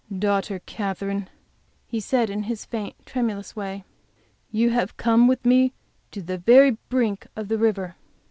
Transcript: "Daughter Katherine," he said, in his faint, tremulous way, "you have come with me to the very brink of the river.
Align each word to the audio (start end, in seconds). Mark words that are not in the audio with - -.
"Daughter 0.17 0.57
Katherine," 0.65 1.29
he 1.85 1.99
said, 1.99 2.31
in 2.31 2.41
his 2.49 2.65
faint, 2.65 2.95
tremulous 3.05 3.55
way, 3.55 3.83
"you 4.51 4.71
have 4.71 4.97
come 4.97 5.27
with 5.27 5.45
me 5.45 5.73
to 6.09 6.23
the 6.23 6.39
very 6.39 6.71
brink 6.89 7.27
of 7.35 7.49
the 7.49 7.59
river. 7.59 7.95